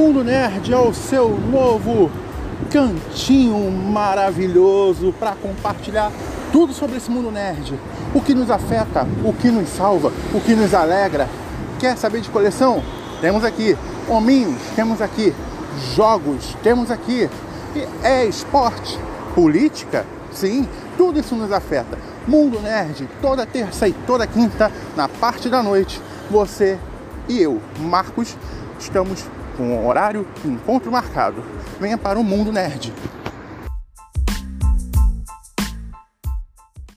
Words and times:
Mundo 0.00 0.24
Nerd 0.24 0.72
é 0.72 0.78
o 0.78 0.94
seu 0.94 1.28
novo 1.28 2.10
cantinho 2.72 3.70
maravilhoso 3.70 5.12
para 5.20 5.32
compartilhar 5.32 6.10
tudo 6.50 6.72
sobre 6.72 6.96
esse 6.96 7.10
mundo 7.10 7.30
nerd. 7.30 7.78
O 8.14 8.22
que 8.22 8.32
nos 8.32 8.50
afeta, 8.50 9.06
o 9.22 9.34
que 9.34 9.50
nos 9.50 9.68
salva, 9.68 10.10
o 10.32 10.40
que 10.40 10.54
nos 10.54 10.72
alegra. 10.72 11.28
Quer 11.78 11.98
saber 11.98 12.22
de 12.22 12.30
coleção? 12.30 12.82
Temos 13.20 13.44
aqui. 13.44 13.76
Hominhos, 14.08 14.62
temos 14.74 15.02
aqui. 15.02 15.34
Jogos, 15.94 16.56
temos 16.62 16.90
aqui. 16.90 17.28
É 18.02 18.24
esporte, 18.24 18.98
política, 19.34 20.06
sim, 20.32 20.66
tudo 20.96 21.20
isso 21.20 21.34
nos 21.34 21.52
afeta. 21.52 21.98
Mundo 22.26 22.58
Nerd, 22.58 23.06
toda 23.20 23.44
terça 23.44 23.86
e 23.86 23.92
toda 24.06 24.26
quinta, 24.26 24.72
na 24.96 25.10
parte 25.10 25.50
da 25.50 25.62
noite, 25.62 26.00
você 26.30 26.78
e 27.28 27.38
eu, 27.42 27.60
Marcos, 27.78 28.34
estamos 28.78 29.26
com 29.60 29.74
um 29.74 29.86
horário 29.86 30.26
encontro 30.42 30.90
marcado. 30.90 31.44
Venha 31.78 31.98
para 31.98 32.18
o 32.18 32.24
Mundo 32.24 32.50
Nerd. 32.50 32.94